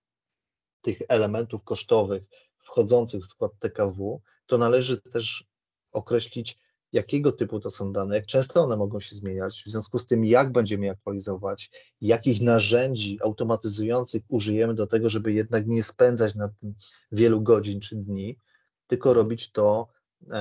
[0.82, 2.24] tych elementów kosztowych
[2.64, 5.46] wchodzących w skład TKW, to należy też
[5.92, 6.60] określić,
[6.92, 10.26] jakiego typu to są dane, jak często one mogą się zmieniać, w związku z tym,
[10.26, 11.72] jak będziemy je aktualizować,
[12.02, 16.76] jakich narzędzi automatyzujących użyjemy do tego, żeby jednak nie spędzać na tym
[17.12, 18.40] wielu godzin czy dni,
[18.88, 19.88] tylko robić to
[20.32, 20.36] e,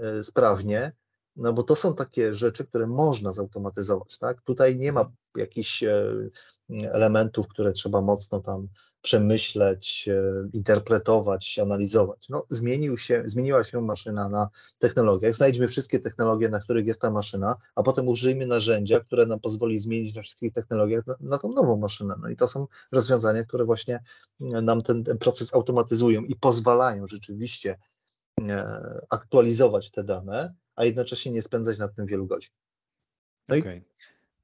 [0.00, 0.92] e, sprawnie,
[1.38, 4.42] no bo to są takie rzeczy, które można zautomatyzować, tak?
[4.42, 6.12] Tutaj nie ma jakichś e,
[6.70, 8.68] elementów, które trzeba mocno tam
[9.02, 12.28] przemyśleć, e, interpretować, analizować.
[12.28, 14.48] No, zmienił się, zmieniła się maszyna na
[14.78, 15.34] technologiach.
[15.34, 19.78] Znajdźmy wszystkie technologie, na których jest ta maszyna, a potem użyjmy narzędzia, które nam pozwoli
[19.78, 22.14] zmienić na wszystkich technologiach na, na tą nową maszynę.
[22.22, 24.02] No i to są rozwiązania, które właśnie
[24.40, 27.78] nam ten, proces automatyzują i pozwalają rzeczywiście
[28.40, 32.50] e, aktualizować te dane, a jednocześnie nie spędzać na tym wielu godzin.
[33.48, 33.76] No okay.
[33.76, 33.82] i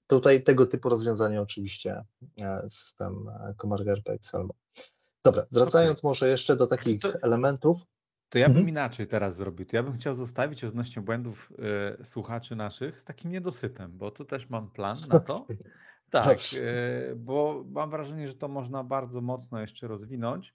[0.07, 2.05] tutaj tego typu rozwiązania oczywiście
[2.41, 4.55] e, system Comarch RP Excelmo.
[5.25, 6.09] Dobra, wracając okay.
[6.09, 7.81] może jeszcze do takich to, elementów.
[8.29, 8.69] To ja bym mhm.
[8.69, 9.67] inaczej teraz zrobił.
[9.67, 11.53] To ja bym chciał zostawić odnośnie błędów
[12.01, 15.47] y, słuchaczy naszych z takim niedosytem, bo tu też mam plan na to.
[16.11, 20.55] Tak, y, bo mam wrażenie, że to można bardzo mocno jeszcze rozwinąć.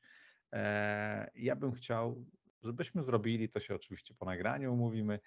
[0.53, 2.25] E, ja bym chciał
[2.63, 5.19] żebyśmy zrobili, to się oczywiście po nagraniu umówimy.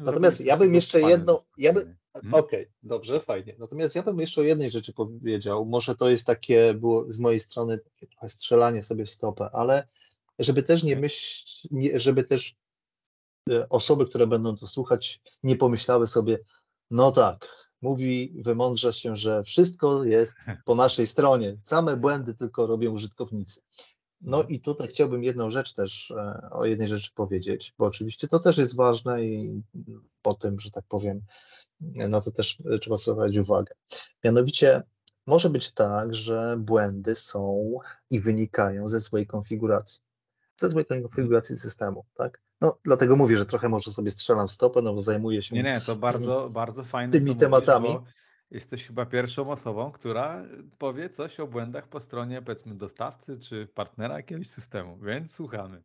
[0.00, 2.34] Natomiast ja bym jeszcze jedno, ja by, hmm?
[2.34, 3.54] okej, okay, dobrze, fajnie.
[3.58, 7.40] Natomiast ja bym jeszcze o jednej rzeczy powiedział, może to jest takie, było z mojej
[7.40, 9.88] strony takie trochę strzelanie sobie w stopę, ale
[10.38, 12.56] żeby też nie myśleć, żeby też
[13.50, 16.38] e, osoby, które będą to słuchać, nie pomyślały sobie,
[16.90, 22.92] no tak, mówi, wymądrza się, że wszystko jest po naszej stronie, same błędy tylko robią
[22.92, 23.60] użytkownicy.
[24.20, 28.38] No i tutaj chciałbym jedną rzecz też, e, o jednej rzeczy powiedzieć, bo oczywiście to
[28.38, 29.62] też jest ważne i
[30.22, 31.20] po tym, że tak powiem,
[31.80, 33.74] na to też trzeba zwracać uwagę.
[34.24, 34.82] Mianowicie
[35.26, 37.72] może być tak, że błędy są
[38.10, 40.00] i wynikają ze złej konfiguracji,
[40.56, 42.40] ze złej konfiguracji systemu, tak?
[42.60, 45.62] No, dlatego mówię, że trochę może sobie strzelam w stopę, no bo zajmuję się nie,
[45.62, 47.88] nie, to bardzo, bardzo fajne, tymi tematami.
[47.88, 48.12] Mówisz,
[48.50, 50.44] Jesteś chyba pierwszą osobą, która
[50.78, 55.82] powie coś o błędach po stronie, powiedzmy, dostawcy czy partnera jakiegoś systemu, więc słuchamy.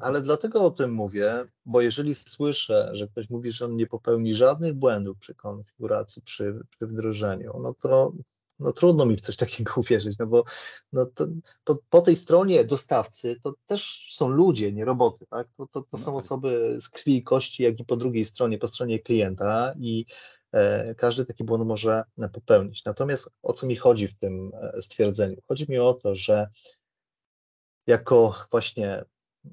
[0.00, 4.34] Ale dlatego o tym mówię, bo jeżeli słyszę, że ktoś mówi, że on nie popełni
[4.34, 8.12] żadnych błędów przy konfiguracji, przy, przy wdrożeniu, no to
[8.60, 10.44] no trudno mi w coś takiego uwierzyć, no bo
[10.92, 11.26] no to,
[11.64, 15.48] po, po, tej stronie dostawcy to też są ludzie, nie roboty, tak?
[15.56, 16.14] To, to, to no są tak.
[16.14, 20.06] osoby z krwi i kości, jak i po drugiej stronie, po stronie klienta i
[20.96, 22.84] każdy taki błąd może popełnić.
[22.84, 25.36] Natomiast o co mi chodzi w tym e, stwierdzeniu?
[25.48, 26.48] Chodzi mi o to, że
[27.86, 29.04] jako właśnie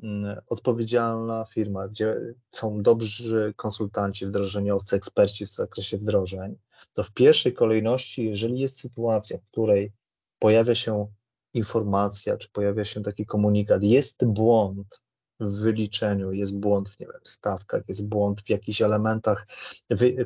[0.04, 2.16] mm, odpowiedzialna firma, gdzie
[2.52, 6.58] są dobrzy konsultanci, wdrożeniowcy, eksperci w zakresie wdrożeń,
[6.94, 9.92] to w pierwszej kolejności, jeżeli jest sytuacja, w której
[10.40, 11.08] pojawia się
[11.54, 15.02] informacja, czy pojawia się taki komunikat, jest błąd
[15.40, 19.48] w wyliczeniu, jest błąd w nie wiem, stawkach, jest błąd w jakichś elementach,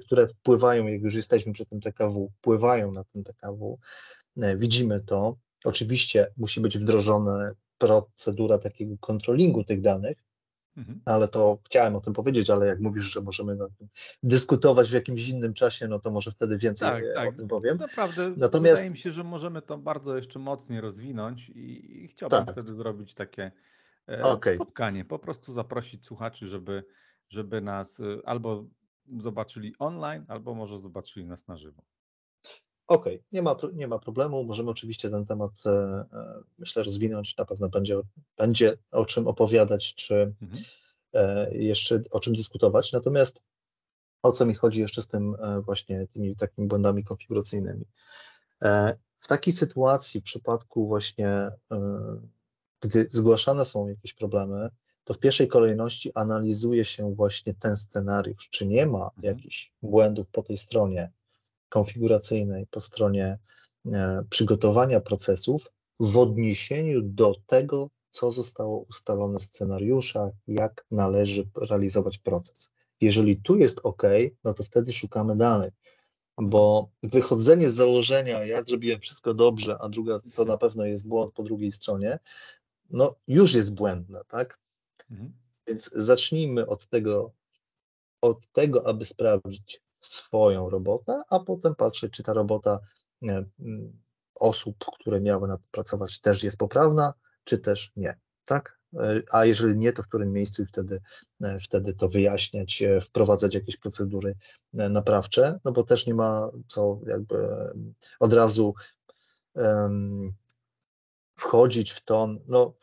[0.06, 3.80] które wpływają, jak już jesteśmy przy tym TKW, wpływają na ten TKW,
[4.38, 5.38] e, widzimy to.
[5.64, 10.18] Oczywiście musi być wdrożona procedura takiego kontrolingu tych danych,
[10.80, 11.02] Mhm.
[11.06, 13.58] Ale to chciałem o tym powiedzieć, ale jak mówisz, że możemy
[14.24, 17.30] dyskutować w jakimś innym czasie, no to może wtedy więcej tak, tak.
[17.30, 17.78] o tym powiem.
[17.78, 18.76] Naprawdę Natomiast...
[18.76, 22.52] wydaje mi się, że możemy to bardzo jeszcze mocniej rozwinąć i, i chciałbym tak.
[22.52, 23.52] wtedy zrobić takie
[24.24, 24.56] okay.
[24.56, 26.84] spotkanie, po prostu zaprosić słuchaczy, żeby,
[27.30, 28.66] żeby nas e, albo
[29.18, 31.82] zobaczyli online, albo może zobaczyli nas na żywo.
[32.88, 34.44] Okej, okay, nie, ma, nie ma problemu.
[34.44, 37.38] Możemy oczywiście ten temat, e, e, myślę, rozwinąć.
[37.38, 38.02] Na pewno będzie,
[38.38, 40.64] będzie o czym opowiadać, czy mhm.
[41.14, 42.94] e, jeszcze o czym dyskutować.
[42.94, 43.44] Natomiast
[44.24, 47.86] o co mi chodzi jeszcze z tym e, właśnie tymi takimi błędami konfiguracyjnymi?
[48.62, 51.52] E, w takiej sytuacji, w przypadku właśnie, e,
[52.82, 54.70] gdy zgłaszane są jakieś problemy,
[55.04, 59.24] to w pierwszej kolejności analizuje się właśnie ten scenariusz, czy nie ma mhm.
[59.24, 61.12] jakichś błędów po tej stronie,
[61.70, 63.40] konfiguracyjnej, po stronie
[63.86, 72.18] e, przygotowania procesów w odniesieniu do tego, co zostało ustalone w scenariuszach, jak należy realizować
[72.18, 72.72] proces.
[73.02, 74.04] Jeżeli tu jest OK,
[74.44, 75.72] no to wtedy szukamy dalej,
[76.42, 81.32] bo wychodzenie z założenia, ja zrobiłem wszystko dobrze, a druga to na pewno jest błąd
[81.32, 82.20] po drugiej stronie,
[82.90, 84.60] no już jest błędne, tak?
[85.12, 85.34] Mhm.
[85.68, 87.32] Więc zacznijmy od tego,
[88.22, 92.80] od tego, aby sprawdzić, swoją robotę, a potem patrzeć, czy ta robota
[93.22, 93.52] mm,
[94.36, 98.20] osób, które miały nad pracować, też jest poprawna, czy też nie.
[98.46, 98.80] Tak?
[98.98, 101.02] E, a jeżeli nie, to w którym miejscu wtedy,
[101.42, 104.36] e, wtedy to wyjaśniać, e, wprowadzać jakieś procedury
[104.74, 107.50] naprawcze, no bo też nie ma co jakby
[108.20, 108.74] od razu
[109.54, 110.34] um,
[111.40, 112.74] wchodzić w ton, no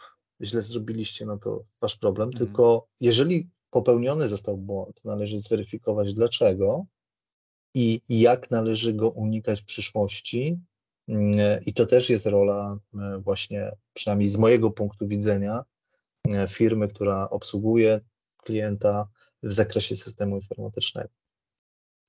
[0.42, 2.38] źle zrobiliście, no to wasz problem, mm.
[2.38, 6.86] tylko jeżeli popełniony został błąd, należy zweryfikować dlaczego,
[7.76, 10.60] i jak należy go unikać w przyszłości.
[11.08, 15.64] Mm, I to też jest rola e, właśnie, przynajmniej z mojego punktu widzenia,
[16.28, 18.00] e, firmy, która obsługuje
[18.36, 19.08] klienta
[19.42, 21.08] w zakresie systemu informatycznego.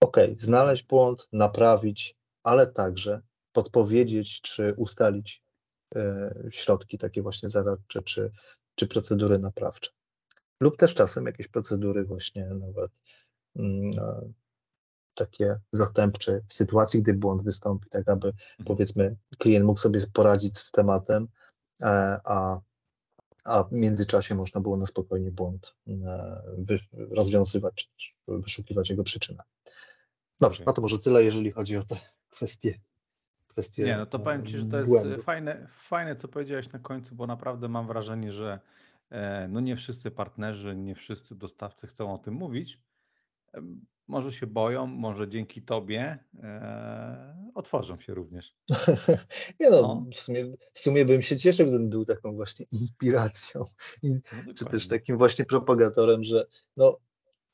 [0.01, 5.43] Ok, znaleźć błąd, naprawić, ale także podpowiedzieć czy ustalić
[6.49, 8.31] środki takie właśnie zaradcze czy,
[8.75, 9.91] czy procedury naprawcze.
[10.59, 12.91] Lub też czasem jakieś procedury właśnie nawet
[13.55, 13.91] mm,
[15.17, 18.65] takie zastępcze w sytuacji, gdy błąd wystąpi, tak aby mhm.
[18.65, 21.27] powiedzmy klient mógł sobie poradzić z tematem,
[21.81, 21.87] e,
[22.23, 22.59] a,
[23.43, 27.91] a w międzyczasie można było na spokojnie błąd e, wy, rozwiązywać,
[28.27, 29.43] wyszukiwać jego przyczynę.
[30.39, 31.99] Dobrze, no to może tyle, jeżeli chodzi o te
[32.35, 32.79] kwestie.
[33.77, 37.27] Nie, no to powiem Ci, że to jest fajne, fajne, co powiedziałeś na końcu, bo
[37.27, 38.59] naprawdę mam wrażenie, że
[39.09, 42.79] e, no nie wszyscy partnerzy, nie wszyscy dostawcy chcą o tym mówić
[44.07, 48.55] może się boją, może dzięki tobie e, otworzą się również.
[49.59, 50.05] Nie no, no.
[50.11, 53.63] W, sumie, w sumie bym się cieszył, gdybym był taką właśnie inspiracją,
[54.03, 56.45] no, czy też takim właśnie propagatorem, że
[56.77, 56.97] no,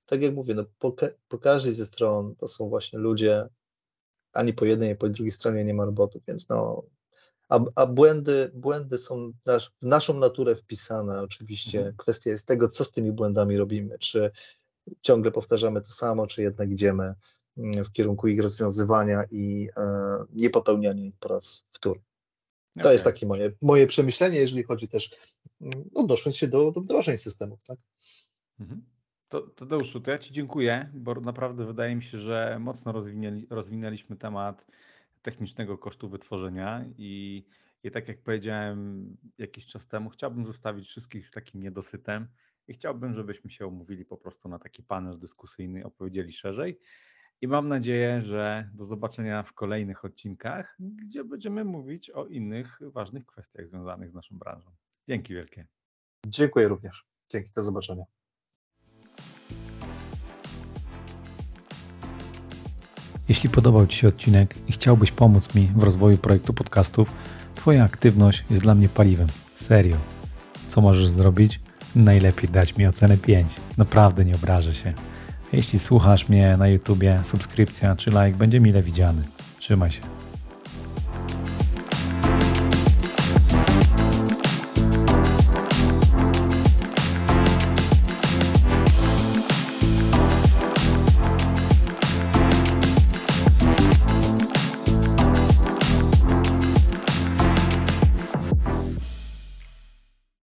[0.05, 0.95] tak jak mówię, no, po,
[1.27, 3.47] po każdej ze stron to są właśnie ludzie,
[4.33, 6.83] ani po jednej, ani po drugiej stronie nie ma robotów, więc no,
[7.49, 11.21] a, a błędy, błędy są nasz, w naszą naturę wpisane.
[11.21, 11.95] Oczywiście mhm.
[11.97, 13.99] kwestia jest tego, co z tymi błędami robimy.
[13.99, 14.31] Czy
[15.01, 17.13] ciągle powtarzamy to samo, czy jednak idziemy
[17.57, 22.01] mm, w kierunku ich rozwiązywania i e, nie popełniania ich po raz wtóry.
[22.75, 22.93] To okay.
[22.93, 25.15] jest takie moje, moje przemyślenie, jeżeli chodzi też,
[25.61, 27.59] mm, odnosząc się do, do wdrożeń systemów.
[27.67, 27.77] Tak?
[28.59, 28.92] Mhm.
[29.33, 34.15] To, Tadeuszu, to ja Ci dziękuję, bo naprawdę wydaje mi się, że mocno rozwinęli, rozwinęliśmy
[34.15, 34.67] temat
[35.21, 37.45] technicznego kosztu wytworzenia i,
[37.83, 39.07] i tak jak powiedziałem
[39.37, 42.27] jakiś czas temu, chciałbym zostawić wszystkich z takim niedosytem,
[42.67, 46.79] i chciałbym, żebyśmy się umówili po prostu na taki panel dyskusyjny, opowiedzieli szerzej.
[47.41, 53.25] I mam nadzieję, że do zobaczenia w kolejnych odcinkach, gdzie będziemy mówić o innych ważnych
[53.25, 54.71] kwestiach związanych z naszą branżą.
[55.07, 55.67] Dzięki wielkie.
[56.27, 57.05] Dziękuję również.
[57.29, 58.03] Dzięki, do zobaczenia.
[63.33, 67.13] Jeśli podobał Ci się odcinek i chciałbyś pomóc mi w rozwoju projektu podcastów,
[67.55, 69.27] Twoja aktywność jest dla mnie paliwem.
[69.53, 69.97] Serio.
[70.67, 71.59] Co możesz zrobić?
[71.95, 73.53] Najlepiej dać mi ocenę 5.
[73.77, 74.93] Naprawdę nie obrażę się.
[75.53, 79.23] Jeśli słuchasz mnie na YouTubie, subskrypcja czy like będzie mile widziany.
[79.59, 80.22] Trzymaj się.